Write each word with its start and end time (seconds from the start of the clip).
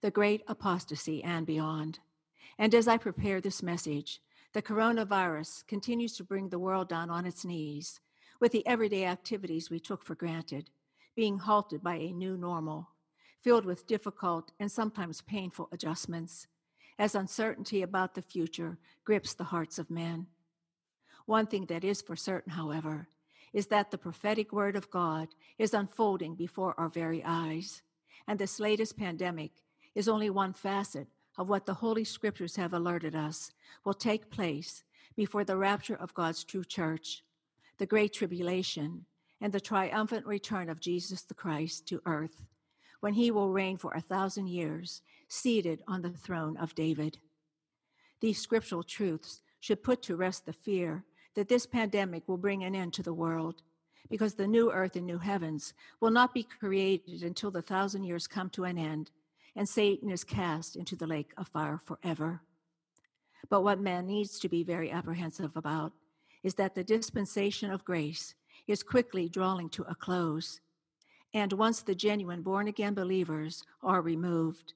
The 0.00 0.10
Great 0.10 0.42
Apostasy 0.48 1.22
and 1.22 1.46
Beyond. 1.46 1.98
And 2.58 2.74
as 2.74 2.88
I 2.88 2.98
prepare 2.98 3.40
this 3.40 3.62
message, 3.62 4.20
the 4.52 4.62
coronavirus 4.62 5.66
continues 5.66 6.16
to 6.16 6.24
bring 6.24 6.48
the 6.48 6.58
world 6.58 6.88
down 6.88 7.10
on 7.10 7.26
its 7.26 7.44
knees 7.44 8.00
with 8.40 8.52
the 8.52 8.66
everyday 8.66 9.04
activities 9.04 9.70
we 9.70 9.80
took 9.80 10.02
for 10.02 10.14
granted 10.14 10.70
being 11.16 11.38
halted 11.38 11.82
by 11.82 11.94
a 11.94 12.12
new 12.12 12.36
normal, 12.36 12.88
filled 13.42 13.64
with 13.64 13.86
difficult 13.86 14.50
and 14.58 14.70
sometimes 14.70 15.20
painful 15.20 15.68
adjustments, 15.72 16.48
as 16.98 17.14
uncertainty 17.14 17.82
about 17.82 18.14
the 18.14 18.22
future 18.22 18.78
grips 19.04 19.34
the 19.34 19.44
hearts 19.44 19.78
of 19.78 19.90
men. 19.90 20.26
One 21.26 21.46
thing 21.46 21.66
that 21.66 21.84
is 21.84 22.02
for 22.02 22.16
certain, 22.16 22.52
however, 22.52 23.08
is 23.52 23.68
that 23.68 23.90
the 23.90 23.98
prophetic 23.98 24.52
word 24.52 24.76
of 24.76 24.90
God 24.90 25.28
is 25.58 25.74
unfolding 25.74 26.34
before 26.34 26.74
our 26.78 26.88
very 26.88 27.22
eyes. 27.24 27.82
And 28.26 28.38
this 28.38 28.58
latest 28.58 28.96
pandemic 28.96 29.52
is 29.94 30.08
only 30.08 30.30
one 30.30 30.52
facet 30.52 31.06
of 31.36 31.48
what 31.48 31.66
the 31.66 31.74
Holy 31.74 32.04
Scriptures 32.04 32.56
have 32.56 32.72
alerted 32.72 33.14
us 33.14 33.52
will 33.84 33.94
take 33.94 34.30
place 34.30 34.84
before 35.16 35.44
the 35.44 35.56
rapture 35.56 35.96
of 35.96 36.14
God's 36.14 36.44
true 36.44 36.64
church, 36.64 37.22
the 37.78 37.86
Great 37.86 38.12
Tribulation, 38.12 39.04
and 39.40 39.52
the 39.52 39.60
triumphant 39.60 40.26
return 40.26 40.68
of 40.68 40.80
Jesus 40.80 41.22
the 41.22 41.34
Christ 41.34 41.86
to 41.88 42.00
earth, 42.06 42.44
when 43.00 43.14
he 43.14 43.30
will 43.30 43.52
reign 43.52 43.76
for 43.76 43.92
a 43.92 44.00
thousand 44.00 44.48
years, 44.48 45.02
seated 45.28 45.82
on 45.86 46.02
the 46.02 46.10
throne 46.10 46.56
of 46.56 46.74
David. 46.74 47.18
These 48.20 48.40
scriptural 48.40 48.82
truths 48.82 49.42
should 49.60 49.82
put 49.82 50.02
to 50.02 50.16
rest 50.16 50.46
the 50.46 50.52
fear 50.52 51.04
that 51.34 51.48
this 51.48 51.66
pandemic 51.66 52.26
will 52.28 52.36
bring 52.36 52.62
an 52.64 52.74
end 52.74 52.92
to 52.94 53.02
the 53.02 53.12
world, 53.12 53.62
because 54.08 54.34
the 54.34 54.46
new 54.46 54.70
earth 54.70 54.96
and 54.96 55.06
new 55.06 55.18
heavens 55.18 55.74
will 56.00 56.10
not 56.10 56.32
be 56.32 56.42
created 56.42 57.22
until 57.22 57.50
the 57.50 57.62
thousand 57.62 58.04
years 58.04 58.26
come 58.26 58.50
to 58.50 58.64
an 58.64 58.78
end 58.78 59.10
and 59.56 59.68
Satan 59.68 60.10
is 60.10 60.24
cast 60.24 60.76
into 60.76 60.96
the 60.96 61.06
lake 61.06 61.32
of 61.36 61.48
fire 61.48 61.80
forever. 61.84 62.40
But 63.48 63.62
what 63.62 63.80
man 63.80 64.06
needs 64.06 64.38
to 64.40 64.48
be 64.48 64.64
very 64.64 64.90
apprehensive 64.90 65.56
about 65.56 65.92
is 66.42 66.54
that 66.54 66.74
the 66.74 66.84
dispensation 66.84 67.70
of 67.70 67.84
grace 67.84 68.34
is 68.66 68.82
quickly 68.82 69.28
drawing 69.28 69.68
to 69.70 69.84
a 69.84 69.94
close. 69.94 70.60
And 71.32 71.52
once 71.52 71.82
the 71.82 71.94
genuine 71.94 72.42
born 72.42 72.68
again 72.68 72.94
believers 72.94 73.64
are 73.82 74.00
removed, 74.00 74.74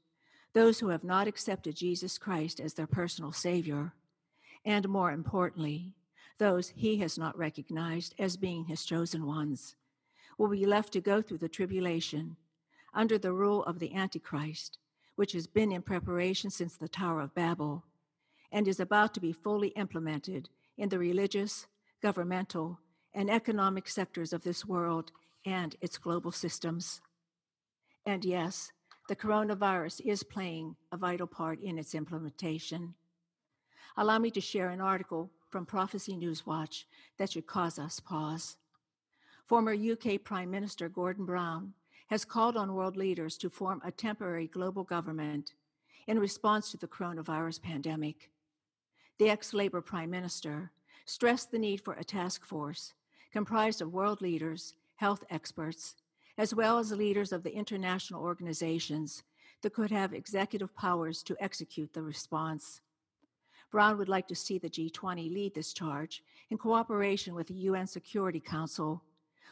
those 0.52 0.78
who 0.78 0.88
have 0.88 1.04
not 1.04 1.28
accepted 1.28 1.76
Jesus 1.76 2.18
Christ 2.18 2.60
as 2.60 2.74
their 2.74 2.86
personal 2.86 3.32
Savior, 3.32 3.92
and 4.64 4.88
more 4.88 5.12
importantly, 5.12 5.92
those 6.38 6.68
he 6.68 6.98
has 6.98 7.18
not 7.18 7.36
recognized 7.36 8.14
as 8.18 8.36
being 8.36 8.64
his 8.64 8.84
chosen 8.84 9.26
ones, 9.26 9.76
will 10.36 10.48
be 10.48 10.66
left 10.66 10.92
to 10.92 11.00
go 11.00 11.20
through 11.20 11.38
the 11.38 11.48
tribulation 11.48 12.36
under 12.98 13.16
the 13.16 13.32
rule 13.32 13.62
of 13.62 13.78
the 13.78 13.94
Antichrist, 13.94 14.76
which 15.14 15.30
has 15.30 15.46
been 15.46 15.70
in 15.70 15.80
preparation 15.80 16.50
since 16.50 16.76
the 16.76 16.88
Tower 16.88 17.20
of 17.20 17.32
Babel 17.32 17.84
and 18.50 18.66
is 18.66 18.80
about 18.80 19.14
to 19.14 19.20
be 19.20 19.32
fully 19.32 19.68
implemented 19.68 20.48
in 20.76 20.88
the 20.88 20.98
religious, 20.98 21.68
governmental, 22.02 22.80
and 23.14 23.30
economic 23.30 23.88
sectors 23.88 24.32
of 24.32 24.42
this 24.42 24.66
world 24.66 25.12
and 25.46 25.76
its 25.80 25.96
global 25.96 26.32
systems. 26.32 27.00
And 28.04 28.24
yes, 28.24 28.72
the 29.08 29.14
coronavirus 29.14 30.00
is 30.04 30.24
playing 30.24 30.74
a 30.90 30.96
vital 30.96 31.28
part 31.28 31.60
in 31.60 31.78
its 31.78 31.94
implementation. 31.94 32.94
Allow 33.96 34.18
me 34.18 34.32
to 34.32 34.40
share 34.40 34.70
an 34.70 34.80
article 34.80 35.30
from 35.50 35.66
Prophecy 35.66 36.16
Newswatch 36.16 36.82
that 37.16 37.30
should 37.30 37.46
cause 37.46 37.78
us 37.78 38.00
pause. 38.00 38.56
Former 39.46 39.72
UK 39.72 40.24
Prime 40.24 40.50
Minister 40.50 40.88
Gordon 40.88 41.24
Brown 41.24 41.74
has 42.08 42.24
called 42.24 42.56
on 42.56 42.74
world 42.74 42.96
leaders 42.96 43.36
to 43.38 43.50
form 43.50 43.80
a 43.84 43.90
temporary 43.90 44.46
global 44.46 44.84
government 44.84 45.54
in 46.06 46.18
response 46.18 46.70
to 46.70 46.76
the 46.76 46.88
coronavirus 46.88 47.62
pandemic. 47.62 48.30
The 49.18 49.30
ex 49.30 49.52
Labour 49.52 49.80
Prime 49.80 50.10
Minister 50.10 50.72
stressed 51.04 51.50
the 51.50 51.58
need 51.58 51.80
for 51.82 51.94
a 51.94 52.04
task 52.04 52.44
force 52.44 52.94
comprised 53.32 53.82
of 53.82 53.92
world 53.92 54.22
leaders, 54.22 54.74
health 54.96 55.22
experts, 55.30 55.96
as 56.38 56.54
well 56.54 56.78
as 56.78 56.92
leaders 56.92 57.32
of 57.32 57.42
the 57.42 57.54
international 57.54 58.22
organizations 58.22 59.22
that 59.62 59.74
could 59.74 59.90
have 59.90 60.14
executive 60.14 60.74
powers 60.74 61.22
to 61.24 61.36
execute 61.40 61.92
the 61.92 62.02
response. 62.02 62.80
Brown 63.70 63.98
would 63.98 64.08
like 64.08 64.26
to 64.28 64.34
see 64.34 64.56
the 64.58 64.70
G20 64.70 65.32
lead 65.32 65.54
this 65.54 65.72
charge 65.74 66.22
in 66.50 66.56
cooperation 66.56 67.34
with 67.34 67.48
the 67.48 67.54
UN 67.54 67.86
Security 67.86 68.40
Council 68.40 69.02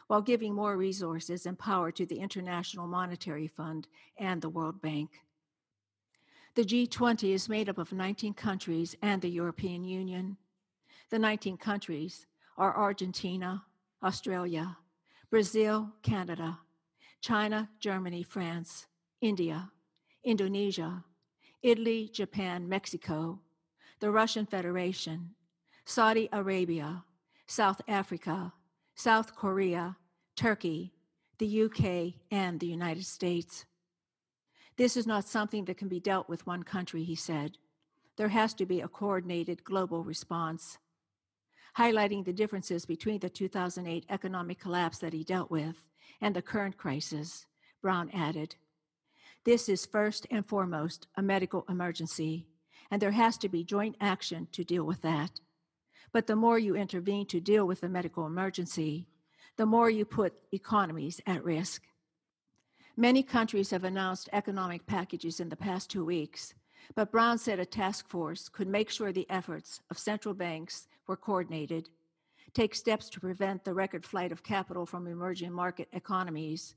while 0.07 0.21
giving 0.21 0.53
more 0.53 0.77
resources 0.77 1.45
and 1.45 1.59
power 1.59 1.91
to 1.91 2.05
the 2.05 2.19
International 2.19 2.87
Monetary 2.87 3.47
Fund 3.47 3.87
and 4.17 4.41
the 4.41 4.49
World 4.49 4.81
Bank. 4.81 5.09
The 6.55 6.63
G20 6.63 7.33
is 7.33 7.49
made 7.49 7.69
up 7.69 7.77
of 7.77 7.93
19 7.93 8.33
countries 8.33 8.95
and 9.01 9.21
the 9.21 9.29
European 9.29 9.83
Union. 9.83 10.37
The 11.09 11.19
19 11.19 11.57
countries 11.57 12.25
are 12.57 12.75
Argentina, 12.75 13.63
Australia, 14.01 14.77
Brazil, 15.29 15.91
Canada, 16.01 16.57
China, 17.21 17.69
Germany, 17.79 18.23
France, 18.23 18.87
India, 19.21 19.69
Indonesia, 20.23 21.03
Italy, 21.61 22.09
Japan, 22.11 22.67
Mexico, 22.67 23.39
the 23.99 24.11
Russian 24.11 24.45
Federation, 24.45 25.31
Saudi 25.85 26.29
Arabia, 26.31 27.03
South 27.45 27.81
Africa, 27.87 28.53
South 28.99 29.35
Korea, 29.35 29.95
Turkey, 30.35 30.91
the 31.37 31.61
UK, 31.65 32.15
and 32.31 32.59
the 32.59 32.65
United 32.65 33.05
States. 33.05 33.65
This 34.75 34.97
is 34.97 35.05
not 35.05 35.27
something 35.27 35.65
that 35.65 35.77
can 35.77 35.87
be 35.87 35.99
dealt 35.99 36.27
with 36.27 36.47
one 36.47 36.63
country, 36.63 37.03
he 37.03 37.13
said. 37.13 37.59
There 38.15 38.29
has 38.29 38.55
to 38.55 38.65
be 38.65 38.81
a 38.81 38.87
coordinated 38.87 39.63
global 39.63 40.03
response. 40.03 40.79
Highlighting 41.77 42.25
the 42.25 42.33
differences 42.33 42.87
between 42.87 43.19
the 43.19 43.29
2008 43.29 44.07
economic 44.09 44.59
collapse 44.59 44.97
that 44.97 45.13
he 45.13 45.23
dealt 45.23 45.51
with 45.51 45.83
and 46.19 46.35
the 46.35 46.41
current 46.41 46.75
crisis, 46.75 47.45
Brown 47.83 48.09
added, 48.15 48.55
This 49.43 49.69
is 49.69 49.85
first 49.85 50.25
and 50.31 50.43
foremost 50.43 51.05
a 51.15 51.21
medical 51.21 51.65
emergency, 51.69 52.47
and 52.89 52.99
there 52.99 53.11
has 53.11 53.37
to 53.37 53.47
be 53.47 53.63
joint 53.63 53.95
action 54.01 54.47
to 54.53 54.63
deal 54.63 54.85
with 54.85 55.03
that. 55.03 55.39
But 56.11 56.27
the 56.27 56.35
more 56.35 56.57
you 56.57 56.75
intervene 56.75 57.25
to 57.27 57.39
deal 57.39 57.67
with 57.67 57.81
the 57.81 57.89
medical 57.89 58.25
emergency, 58.25 59.07
the 59.57 59.65
more 59.65 59.89
you 59.89 60.05
put 60.05 60.33
economies 60.51 61.19
at 61.25 61.43
risk. 61.43 61.83
Many 62.95 63.21
countries 63.21 63.71
have 63.71 63.83
announced 63.83 64.29
economic 64.33 64.85
packages 64.85 65.39
in 65.39 65.49
the 65.49 65.55
past 65.55 65.89
two 65.89 66.05
weeks, 66.05 66.53
but 66.95 67.11
Brown 67.11 67.37
said 67.37 67.59
a 67.59 67.65
task 67.65 68.07
force 68.07 68.49
could 68.49 68.67
make 68.67 68.89
sure 68.89 69.11
the 69.11 69.29
efforts 69.29 69.81
of 69.91 69.99
central 69.99 70.33
banks 70.33 70.87
were 71.05 71.17
coordinated, 71.17 71.89
take 72.53 72.73
steps 72.73 73.09
to 73.09 73.19
prevent 73.19 73.63
the 73.63 73.73
record 73.73 74.05
flight 74.05 74.31
of 74.31 74.43
capital 74.43 74.85
from 74.85 75.05
emerging 75.05 75.51
market 75.51 75.87
economies, 75.91 76.75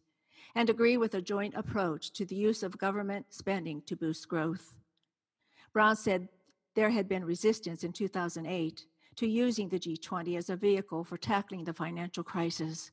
and 0.55 0.69
agree 0.69 0.97
with 0.97 1.15
a 1.15 1.22
joint 1.22 1.54
approach 1.54 2.13
to 2.13 2.25
the 2.25 2.34
use 2.34 2.63
of 2.63 2.77
government 2.77 3.27
spending 3.31 3.81
to 3.83 3.97
boost 3.97 4.28
growth. 4.28 4.77
Brown 5.72 5.97
said 5.97 6.28
there 6.75 6.91
had 6.91 7.09
been 7.09 7.25
resistance 7.25 7.84
in 7.84 7.93
2008 7.93 8.84
to 9.21 9.28
using 9.28 9.69
the 9.69 9.78
G20 9.78 10.39
as 10.39 10.49
a 10.49 10.57
vehicle 10.57 11.05
for 11.05 11.19
tackling 11.19 11.63
the 11.63 11.75
financial 11.75 12.25
crisis, 12.25 12.91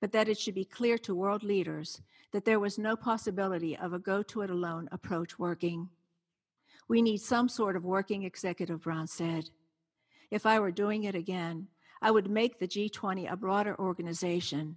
but 0.00 0.12
that 0.12 0.28
it 0.28 0.38
should 0.38 0.54
be 0.54 0.64
clear 0.64 0.96
to 0.98 1.16
world 1.16 1.42
leaders 1.42 2.00
that 2.30 2.44
there 2.44 2.60
was 2.60 2.78
no 2.78 2.94
possibility 2.94 3.76
of 3.78 3.92
a 3.92 3.98
go 3.98 4.22
to 4.22 4.42
it 4.42 4.50
alone 4.50 4.88
approach 4.92 5.36
working. 5.36 5.88
We 6.86 7.02
need 7.02 7.20
some 7.20 7.48
sort 7.48 7.74
of 7.74 7.84
working 7.84 8.22
executive, 8.22 8.82
Brown 8.82 9.08
said. 9.08 9.50
If 10.30 10.46
I 10.46 10.60
were 10.60 10.70
doing 10.70 11.04
it 11.04 11.16
again, 11.16 11.66
I 12.00 12.12
would 12.12 12.30
make 12.30 12.60
the 12.60 12.68
G20 12.68 13.32
a 13.32 13.36
broader 13.36 13.76
organization 13.80 14.76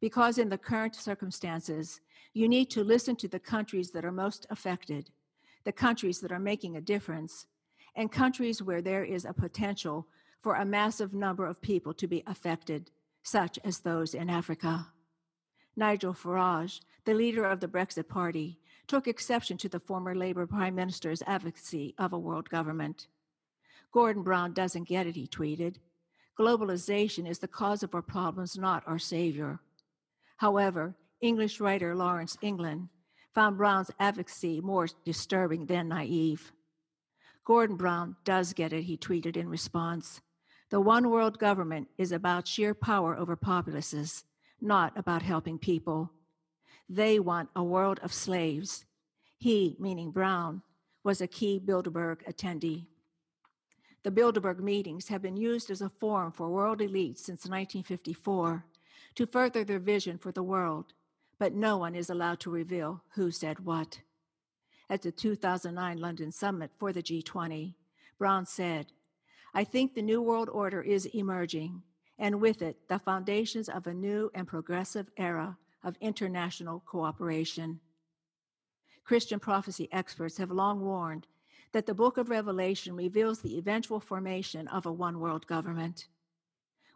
because, 0.00 0.38
in 0.38 0.48
the 0.48 0.56
current 0.56 0.94
circumstances, 0.96 2.00
you 2.32 2.48
need 2.48 2.70
to 2.70 2.82
listen 2.82 3.16
to 3.16 3.28
the 3.28 3.38
countries 3.38 3.90
that 3.90 4.04
are 4.06 4.12
most 4.12 4.46
affected, 4.48 5.10
the 5.64 5.72
countries 5.72 6.20
that 6.20 6.32
are 6.32 6.38
making 6.38 6.78
a 6.78 6.80
difference, 6.80 7.48
and 7.96 8.10
countries 8.10 8.62
where 8.62 8.80
there 8.80 9.04
is 9.04 9.26
a 9.26 9.32
potential 9.34 10.06
for 10.42 10.54
a 10.54 10.64
massive 10.64 11.12
number 11.12 11.46
of 11.46 11.60
people 11.60 11.92
to 11.94 12.06
be 12.06 12.22
affected, 12.26 12.90
such 13.22 13.58
as 13.64 13.80
those 13.80 14.14
in 14.14 14.30
Africa. 14.30 14.88
Nigel 15.76 16.14
Farage, 16.14 16.80
the 17.04 17.14
leader 17.14 17.44
of 17.44 17.60
the 17.60 17.68
Brexit 17.68 18.08
Party, 18.08 18.58
took 18.86 19.06
exception 19.06 19.56
to 19.58 19.68
the 19.68 19.80
former 19.80 20.14
Labor 20.14 20.46
Prime 20.46 20.74
Minister's 20.74 21.22
advocacy 21.26 21.94
of 21.98 22.12
a 22.12 22.18
world 22.18 22.48
government. 22.48 23.06
Gordon 23.92 24.22
Brown 24.22 24.52
doesn't 24.52 24.88
get 24.88 25.06
it, 25.06 25.16
he 25.16 25.26
tweeted. 25.26 25.76
Globalization 26.38 27.28
is 27.28 27.38
the 27.38 27.48
cause 27.48 27.82
of 27.82 27.94
our 27.94 28.02
problems, 28.02 28.56
not 28.56 28.82
our 28.86 28.98
savior. 28.98 29.60
However, 30.36 30.94
English 31.20 31.60
writer 31.60 31.94
Lawrence 31.94 32.36
England 32.42 32.88
found 33.34 33.56
Brown's 33.56 33.90
advocacy 33.98 34.60
more 34.60 34.88
disturbing 35.04 35.66
than 35.66 35.88
naive. 35.88 36.52
Gordon 37.44 37.76
Brown 37.76 38.16
does 38.24 38.52
get 38.52 38.72
it, 38.72 38.82
he 38.82 38.96
tweeted 38.96 39.36
in 39.36 39.48
response. 39.48 40.20
The 40.70 40.80
one 40.80 41.10
world 41.10 41.38
government 41.38 41.88
is 41.96 42.12
about 42.12 42.46
sheer 42.46 42.74
power 42.74 43.16
over 43.16 43.36
populaces, 43.36 44.24
not 44.60 44.92
about 44.96 45.22
helping 45.22 45.58
people. 45.58 46.10
They 46.88 47.18
want 47.18 47.48
a 47.56 47.64
world 47.64 48.00
of 48.02 48.12
slaves. 48.12 48.84
He, 49.38 49.76
meaning 49.78 50.10
Brown, 50.10 50.62
was 51.04 51.20
a 51.20 51.26
key 51.26 51.58
Bilderberg 51.58 52.22
attendee. 52.26 52.84
The 54.02 54.10
Bilderberg 54.10 54.60
meetings 54.60 55.08
have 55.08 55.22
been 55.22 55.36
used 55.36 55.70
as 55.70 55.80
a 55.80 55.88
forum 55.88 56.32
for 56.32 56.48
world 56.48 56.80
elites 56.80 57.18
since 57.18 57.46
1954 57.46 58.64
to 59.14 59.26
further 59.26 59.64
their 59.64 59.78
vision 59.78 60.18
for 60.18 60.32
the 60.32 60.42
world, 60.42 60.92
but 61.38 61.54
no 61.54 61.78
one 61.78 61.94
is 61.94 62.10
allowed 62.10 62.40
to 62.40 62.50
reveal 62.50 63.02
who 63.14 63.30
said 63.30 63.64
what. 63.64 64.00
At 64.90 65.02
the 65.02 65.12
2009 65.12 65.98
London 65.98 66.30
summit 66.30 66.70
for 66.78 66.92
the 66.92 67.02
G20, 67.02 67.74
Brown 68.18 68.46
said, 68.46 68.92
I 69.54 69.64
think 69.64 69.94
the 69.94 70.02
New 70.02 70.20
World 70.20 70.48
Order 70.48 70.82
is 70.82 71.06
emerging, 71.06 71.82
and 72.18 72.40
with 72.40 72.62
it, 72.62 72.76
the 72.88 72.98
foundations 72.98 73.68
of 73.68 73.86
a 73.86 73.94
new 73.94 74.30
and 74.34 74.46
progressive 74.46 75.10
era 75.16 75.56
of 75.82 75.96
international 76.00 76.82
cooperation. 76.86 77.80
Christian 79.04 79.40
prophecy 79.40 79.88
experts 79.90 80.36
have 80.36 80.50
long 80.50 80.80
warned 80.80 81.26
that 81.72 81.86
the 81.86 81.94
book 81.94 82.18
of 82.18 82.28
Revelation 82.28 82.94
reveals 82.94 83.40
the 83.40 83.56
eventual 83.58 84.00
formation 84.00 84.68
of 84.68 84.86
a 84.86 84.92
one 84.92 85.18
world 85.18 85.46
government. 85.46 86.08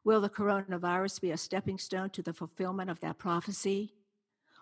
Will 0.05 0.21
the 0.21 0.29
coronavirus 0.29 1.21
be 1.21 1.31
a 1.31 1.37
stepping 1.37 1.79
stone 1.79 2.11
to 2.11 2.23
the 2.23 2.33
fulfillment 2.33 2.91
of 2.91 3.01
that 3.01 3.19
prophecy? 3.19 3.95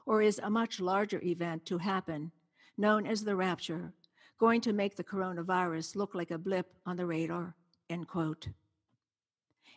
Or 0.07 0.23
is 0.23 0.39
a 0.43 0.51
much 0.51 0.81
larger 0.81 1.21
event 1.23 1.65
to 1.67 1.79
happen, 1.79 2.33
known 2.77 3.07
as 3.07 3.25
the 3.25 3.37
rapture, 3.37 3.93
going 4.39 4.61
to 4.63 4.73
make 4.73 4.97
the 4.97 5.05
coronavirus 5.05 5.97
look 5.97 6.15
like 6.15 6.31
a 6.31 6.39
blip 6.39 6.67
on 6.87 6.97
the 6.97 7.07
radar? 7.07 7.55
End 7.91 8.07
quote. 8.07 8.49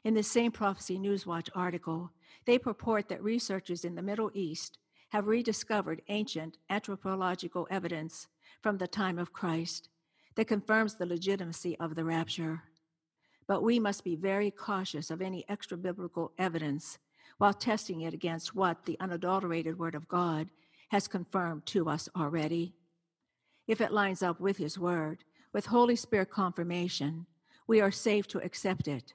In 0.03 0.13
the 0.13 0.21
same 0.21 0.51
Prophecy 0.51 0.99
Newswatch 0.99 1.49
article, 1.55 2.11
they 2.45 2.59
purport 2.59 3.09
that 3.09 3.23
researchers 3.23 3.83
in 3.83 3.95
the 3.95 4.01
Middle 4.03 4.29
East 4.35 4.77
have 5.09 5.27
rediscovered 5.27 6.01
ancient 6.09 6.57
anthropological 6.69 7.67
evidence 7.71 8.27
from 8.61 8.77
the 8.77 8.87
time 8.87 9.17
of 9.17 9.33
Christ 9.33 9.89
that 10.35 10.47
confirms 10.47 10.95
the 10.95 11.05
legitimacy 11.05 11.77
of 11.79 11.95
the 11.95 12.05
rapture. 12.05 12.61
But 13.47 13.63
we 13.63 13.79
must 13.79 14.03
be 14.03 14.15
very 14.15 14.51
cautious 14.51 15.09
of 15.09 15.21
any 15.21 15.43
extra 15.49 15.77
biblical 15.77 16.33
evidence 16.37 16.99
while 17.39 17.53
testing 17.53 18.01
it 18.01 18.13
against 18.13 18.55
what 18.55 18.85
the 18.85 18.99
unadulterated 18.99 19.79
Word 19.79 19.95
of 19.95 20.07
God 20.07 20.49
has 20.89 21.07
confirmed 21.07 21.65
to 21.67 21.89
us 21.89 22.07
already. 22.15 22.73
If 23.67 23.81
it 23.81 23.91
lines 23.91 24.21
up 24.21 24.39
with 24.39 24.57
His 24.57 24.77
Word, 24.77 25.23
with 25.51 25.65
Holy 25.65 25.95
Spirit 25.95 26.29
confirmation, 26.29 27.25
we 27.67 27.81
are 27.81 27.91
safe 27.91 28.27
to 28.27 28.43
accept 28.43 28.87
it. 28.87 29.13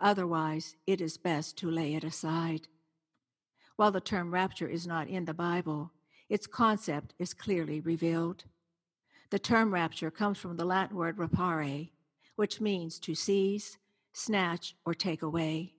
Otherwise, 0.00 0.76
it 0.86 1.00
is 1.00 1.16
best 1.16 1.56
to 1.58 1.70
lay 1.70 1.94
it 1.94 2.04
aside. 2.04 2.68
While 3.76 3.92
the 3.92 4.00
term 4.00 4.32
rapture 4.32 4.68
is 4.68 4.86
not 4.86 5.08
in 5.08 5.24
the 5.24 5.34
Bible, 5.34 5.92
its 6.28 6.46
concept 6.46 7.14
is 7.18 7.34
clearly 7.34 7.80
revealed. 7.80 8.44
The 9.30 9.38
term 9.38 9.72
rapture 9.72 10.10
comes 10.10 10.38
from 10.38 10.56
the 10.56 10.64
Latin 10.64 10.96
word 10.96 11.16
rapere, 11.16 11.90
which 12.36 12.60
means 12.60 12.98
to 13.00 13.14
seize, 13.14 13.78
snatch, 14.12 14.76
or 14.84 14.94
take 14.94 15.22
away. 15.22 15.74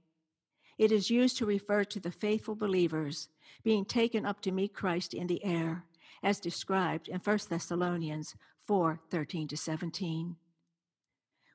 It 0.78 0.92
is 0.92 1.10
used 1.10 1.38
to 1.38 1.46
refer 1.46 1.84
to 1.86 2.00
the 2.00 2.12
faithful 2.12 2.56
believers 2.56 3.30
being 3.63 3.86
taken 3.86 4.25
up 4.25 4.42
to 4.42 4.51
meet 4.51 4.74
Christ 4.74 5.13
in 5.13 5.28
the 5.28 5.44
air, 5.44 5.86
as 6.22 6.40
described 6.40 7.08
in 7.08 7.19
1 7.19 7.40
Thessalonians 7.50 8.36
4 8.68 9.00
13 9.10 9.48
to 9.48 9.58
17, 9.58 10.36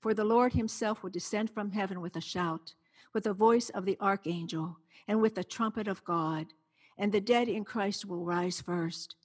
For 0.00 0.14
the 0.14 0.24
Lord 0.24 0.52
himself 0.52 1.02
will 1.02 1.10
descend 1.10 1.50
from 1.50 1.72
heaven 1.72 2.00
with 2.00 2.16
a 2.16 2.20
shout, 2.20 2.74
with 3.12 3.24
the 3.24 3.32
voice 3.32 3.70
of 3.70 3.84
the 3.84 3.98
archangel, 4.00 4.78
and 5.08 5.20
with 5.20 5.34
the 5.34 5.44
trumpet 5.44 5.88
of 5.88 6.04
God, 6.04 6.46
and 6.98 7.12
the 7.12 7.20
dead 7.20 7.48
in 7.48 7.64
Christ 7.64 8.04
will 8.04 8.24
rise 8.24 8.60
first. 8.60 9.16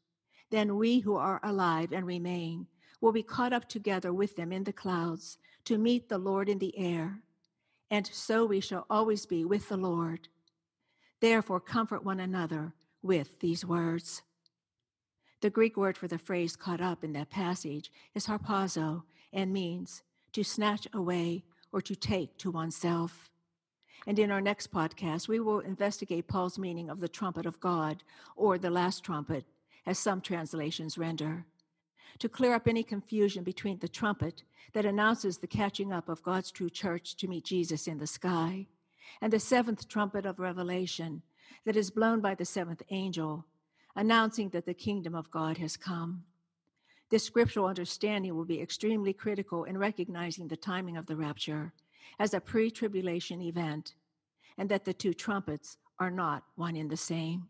Then 0.49 0.77
we 0.77 0.99
who 0.99 1.15
are 1.15 1.39
alive 1.43 1.91
and 1.91 2.05
remain 2.05 2.67
will 2.99 3.11
be 3.11 3.23
caught 3.23 3.53
up 3.53 3.67
together 3.67 4.13
with 4.13 4.35
them 4.35 4.51
in 4.51 4.63
the 4.63 4.73
clouds 4.73 5.37
to 5.65 5.77
meet 5.77 6.07
the 6.07 6.17
Lord 6.17 6.49
in 6.49 6.59
the 6.59 6.77
air. 6.77 7.19
And 7.89 8.07
so 8.07 8.45
we 8.45 8.59
shall 8.59 8.85
always 8.89 9.25
be 9.25 9.43
with 9.43 9.67
the 9.69 9.77
Lord. 9.77 10.27
Therefore, 11.19 11.59
comfort 11.59 12.05
one 12.05 12.19
another 12.19 12.73
with 13.01 13.39
these 13.39 13.65
words. 13.65 14.21
The 15.41 15.49
Greek 15.49 15.75
word 15.75 15.97
for 15.97 16.07
the 16.07 16.19
phrase 16.19 16.55
caught 16.55 16.81
up 16.81 17.03
in 17.03 17.13
that 17.13 17.29
passage 17.29 17.91
is 18.13 18.27
harpazo 18.27 19.03
and 19.33 19.51
means 19.51 20.03
to 20.33 20.43
snatch 20.43 20.87
away 20.93 21.43
or 21.71 21.81
to 21.81 21.95
take 21.95 22.37
to 22.37 22.51
oneself. 22.51 23.29
And 24.07 24.17
in 24.17 24.31
our 24.31 24.41
next 24.41 24.71
podcast, 24.71 25.27
we 25.27 25.39
will 25.39 25.59
investigate 25.59 26.27
Paul's 26.27 26.57
meaning 26.57 26.89
of 26.89 26.99
the 26.99 27.07
trumpet 27.07 27.45
of 27.45 27.59
God 27.59 28.03
or 28.35 28.57
the 28.57 28.69
last 28.69 29.03
trumpet, 29.03 29.45
as 29.85 29.99
some 29.99 30.21
translations 30.21 30.97
render, 30.97 31.45
to 32.19 32.29
clear 32.29 32.53
up 32.53 32.67
any 32.67 32.83
confusion 32.83 33.43
between 33.43 33.79
the 33.79 33.87
trumpet 33.87 34.43
that 34.73 34.85
announces 34.85 35.37
the 35.37 35.47
catching 35.47 35.91
up 35.91 36.09
of 36.09 36.23
God's 36.23 36.51
true 36.51 36.69
church 36.69 37.15
to 37.17 37.27
meet 37.27 37.45
Jesus 37.45 37.87
in 37.87 37.99
the 37.99 38.07
sky 38.07 38.67
and 39.21 39.31
the 39.31 39.39
seventh 39.39 39.87
trumpet 39.87 40.25
of 40.25 40.39
Revelation 40.39 41.21
that 41.65 41.75
is 41.75 41.91
blown 41.91 42.21
by 42.21 42.35
the 42.35 42.45
seventh 42.45 42.81
angel, 42.89 43.45
announcing 43.95 44.49
that 44.49 44.65
the 44.65 44.73
kingdom 44.73 45.13
of 45.13 45.29
God 45.29 45.57
has 45.57 45.77
come. 45.77 46.23
This 47.11 47.25
scriptural 47.25 47.65
understanding 47.67 48.33
will 48.33 48.45
be 48.45 48.61
extremely 48.61 49.11
critical 49.11 49.65
in 49.65 49.77
recognizing 49.77 50.47
the 50.47 50.55
timing 50.55 50.95
of 50.95 51.07
the 51.07 51.17
rapture 51.17 51.73
as 52.19 52.33
a 52.33 52.39
pre 52.39 52.71
tribulation 52.71 53.41
event, 53.41 53.95
and 54.57 54.69
that 54.69 54.85
the 54.85 54.93
two 54.93 55.13
trumpets 55.13 55.77
are 55.99 56.09
not 56.09 56.45
one 56.55 56.77
in 56.77 56.87
the 56.87 56.95
same. 56.95 57.47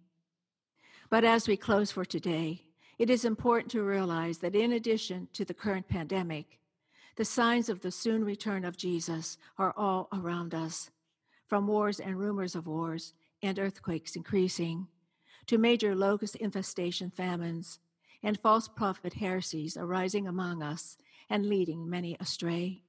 But 1.11 1.23
as 1.23 1.47
we 1.47 1.57
close 1.57 1.91
for 1.91 2.03
today, 2.03 2.63
it 2.97 3.11
is 3.11 3.23
important 3.23 3.71
to 3.71 3.83
realize 3.83 4.39
that 4.39 4.55
in 4.55 4.73
addition 4.73 5.27
to 5.33 5.45
the 5.45 5.53
current 5.53 5.87
pandemic, 5.87 6.59
the 7.15 7.25
signs 7.25 7.69
of 7.69 7.81
the 7.81 7.91
soon 7.91 8.25
return 8.25 8.65
of 8.65 8.77
Jesus 8.77 9.37
are 9.59 9.75
all 9.77 10.07
around 10.11 10.55
us, 10.55 10.89
from 11.47 11.67
wars 11.67 11.99
and 11.99 12.17
rumors 12.17 12.55
of 12.55 12.65
wars 12.65 13.13
and 13.43 13.59
earthquakes 13.59 14.15
increasing, 14.15 14.87
to 15.45 15.59
major 15.59 15.93
locust 15.93 16.35
infestation 16.37 17.11
famines 17.11 17.79
and 18.23 18.39
false 18.39 18.67
prophet 18.67 19.13
heresies 19.13 19.77
arising 19.77 20.27
among 20.27 20.61
us 20.61 20.97
and 21.29 21.45
leading 21.45 21.89
many 21.89 22.15
astray. 22.19 22.81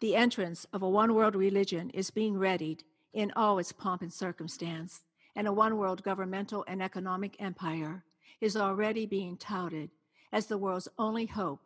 The 0.00 0.16
entrance 0.16 0.66
of 0.72 0.82
a 0.82 0.88
one 0.88 1.14
world 1.14 1.36
religion 1.36 1.90
is 1.90 2.10
being 2.10 2.36
readied 2.36 2.82
in 3.12 3.32
all 3.36 3.58
its 3.58 3.72
pomp 3.72 4.02
and 4.02 4.12
circumstance, 4.12 5.02
and 5.36 5.46
a 5.46 5.52
one 5.52 5.76
world 5.76 6.02
governmental 6.02 6.64
and 6.66 6.82
economic 6.82 7.36
empire 7.40 8.04
is 8.40 8.56
already 8.56 9.06
being 9.06 9.36
touted 9.36 9.90
as 10.32 10.46
the 10.46 10.58
world's 10.58 10.88
only 10.98 11.26
hope, 11.26 11.60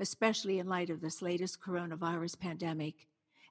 especially 0.00 0.58
in 0.58 0.68
light 0.68 0.90
of 0.90 1.00
this 1.00 1.20
latest 1.20 1.60
coronavirus 1.60 2.38
pandemic, 2.38 2.94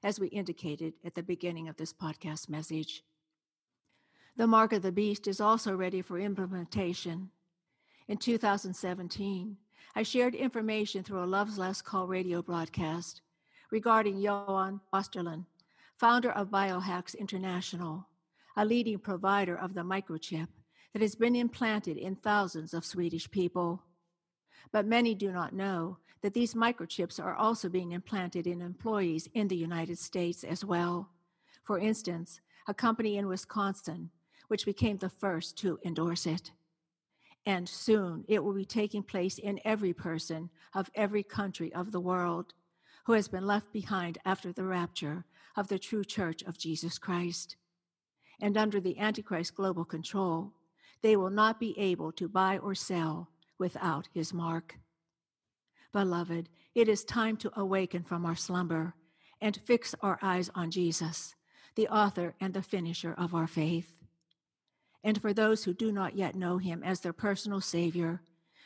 as 0.02 0.18
we 0.18 0.26
indicated 0.28 0.94
at 1.04 1.14
the 1.14 1.22
beginning 1.22 1.68
of 1.68 1.76
this 1.76 1.92
podcast 1.92 2.48
message. 2.48 3.04
The 4.36 4.46
mark 4.46 4.72
of 4.72 4.82
the 4.82 4.90
beast 4.90 5.28
is 5.28 5.40
also 5.40 5.76
ready 5.76 6.02
for 6.02 6.18
implementation. 6.18 7.30
In 8.08 8.18
2017, 8.18 9.56
I 9.94 10.02
shared 10.02 10.34
information 10.34 11.04
through 11.04 11.22
a 11.22 11.24
Love's 11.24 11.56
Last 11.56 11.84
Call 11.84 12.08
radio 12.08 12.42
broadcast 12.42 13.22
regarding 13.70 14.18
Johan 14.18 14.80
Osterlund, 14.92 15.46
founder 15.98 16.32
of 16.32 16.50
Biohax 16.50 17.16
International, 17.16 18.08
a 18.56 18.64
leading 18.64 18.98
provider 18.98 19.56
of 19.56 19.74
the 19.74 19.82
microchip 19.82 20.48
that 20.92 21.02
has 21.02 21.14
been 21.14 21.36
implanted 21.36 21.96
in 21.96 22.16
thousands 22.16 22.74
of 22.74 22.84
Swedish 22.84 23.30
people. 23.30 23.84
But 24.72 24.84
many 24.84 25.14
do 25.14 25.30
not 25.30 25.54
know 25.54 25.98
that 26.22 26.34
these 26.34 26.54
microchips 26.54 27.22
are 27.22 27.36
also 27.36 27.68
being 27.68 27.92
implanted 27.92 28.48
in 28.48 28.60
employees 28.60 29.28
in 29.34 29.46
the 29.46 29.56
United 29.56 29.98
States 29.98 30.42
as 30.42 30.64
well. 30.64 31.08
For 31.62 31.78
instance, 31.78 32.40
a 32.66 32.74
company 32.74 33.16
in 33.16 33.28
Wisconsin, 33.28 34.10
which 34.48 34.66
became 34.66 34.98
the 34.98 35.08
first 35.08 35.56
to 35.58 35.78
endorse 35.84 36.26
it. 36.26 36.50
And 37.44 37.68
soon 37.68 38.24
it 38.28 38.42
will 38.42 38.54
be 38.54 38.64
taking 38.64 39.02
place 39.02 39.38
in 39.38 39.60
every 39.64 39.92
person 39.92 40.50
of 40.74 40.90
every 40.94 41.22
country 41.22 41.72
of 41.74 41.90
the 41.90 42.00
world 42.00 42.54
who 43.06 43.12
has 43.14 43.28
been 43.28 43.46
left 43.46 43.72
behind 43.72 44.18
after 44.24 44.52
the 44.52 44.64
rapture 44.64 45.24
of 45.56 45.68
the 45.68 45.78
true 45.78 46.04
church 46.04 46.42
of 46.42 46.58
Jesus 46.58 46.98
Christ. 46.98 47.56
And 48.40 48.56
under 48.56 48.80
the 48.80 48.98
Antichrist 48.98 49.54
global 49.54 49.84
control, 49.84 50.52
they 51.02 51.16
will 51.16 51.30
not 51.30 51.58
be 51.58 51.78
able 51.78 52.12
to 52.12 52.28
buy 52.28 52.58
or 52.58 52.74
sell 52.74 53.28
without 53.58 54.08
his 54.14 54.32
mark. 54.32 54.78
Beloved, 55.92 56.48
it 56.74 56.88
is 56.88 57.04
time 57.04 57.36
to 57.38 57.52
awaken 57.58 58.02
from 58.02 58.24
our 58.24 58.36
slumber 58.36 58.94
and 59.40 59.60
fix 59.66 59.94
our 60.00 60.18
eyes 60.22 60.48
on 60.54 60.70
Jesus, 60.70 61.34
the 61.74 61.88
author 61.88 62.34
and 62.40 62.54
the 62.54 62.62
finisher 62.62 63.14
of 63.18 63.34
our 63.34 63.46
faith. 63.46 63.92
And 65.04 65.20
for 65.20 65.32
those 65.32 65.64
who 65.64 65.74
do 65.74 65.90
not 65.90 66.16
yet 66.16 66.34
know 66.34 66.58
him 66.58 66.82
as 66.82 67.00
their 67.00 67.12
personal 67.12 67.60
Savior, 67.60 68.20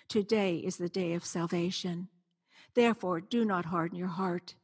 today 0.09 0.57
is 0.57 0.77
the 0.77 0.89
day 0.89 1.15
of 1.15 1.25
salvation. 1.25 2.09
Therefore, 2.75 3.21
do 3.21 3.45
not 3.45 3.67
harden 3.67 3.97
your 3.97 4.09
heart. 4.09 4.55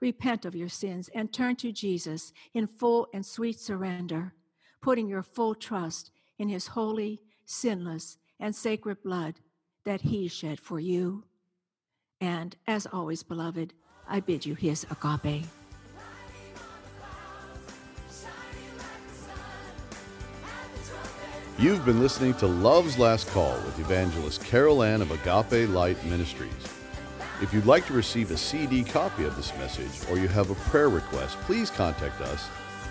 Repent 0.00 0.44
of 0.44 0.56
your 0.56 0.68
sins 0.68 1.08
and 1.14 1.32
turn 1.32 1.56
to 1.56 1.72
Jesus 1.72 2.32
in 2.52 2.66
full 2.66 3.08
and 3.14 3.24
sweet 3.24 3.58
surrender, 3.60 4.34
putting 4.82 5.08
your 5.08 5.22
full 5.22 5.54
trust 5.54 6.10
in 6.38 6.48
his 6.48 6.66
holy, 6.68 7.20
sinless, 7.44 8.18
and 8.38 8.54
sacred 8.54 9.02
blood 9.02 9.36
that 9.84 10.02
he 10.02 10.28
shed 10.28 10.60
for 10.60 10.80
you. 10.80 11.24
And 12.20 12.56
as 12.66 12.86
always, 12.86 13.22
beloved, 13.22 13.72
I 14.08 14.20
bid 14.20 14.44
you 14.44 14.54
his 14.54 14.84
agape. 14.90 15.44
You've 21.58 21.86
been 21.86 22.00
listening 22.00 22.34
to 22.34 22.46
Love's 22.46 22.98
Last 22.98 23.28
Call 23.28 23.54
with 23.62 23.78
evangelist 23.78 24.44
Carol 24.44 24.82
Ann 24.82 25.00
of 25.00 25.10
Agape 25.10 25.70
Light 25.70 25.96
Ministries. 26.04 26.52
If 27.40 27.54
you'd 27.54 27.64
like 27.64 27.86
to 27.86 27.94
receive 27.94 28.30
a 28.30 28.36
CD 28.36 28.84
copy 28.84 29.24
of 29.24 29.36
this 29.36 29.56
message 29.56 30.06
or 30.10 30.18
you 30.18 30.28
have 30.28 30.50
a 30.50 30.54
prayer 30.54 30.90
request, 30.90 31.38
please 31.40 31.70
contact 31.70 32.20
us 32.20 32.50